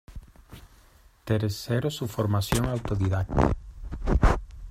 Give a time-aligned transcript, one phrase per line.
[1.25, 3.51] Tercero su formación autodidacta.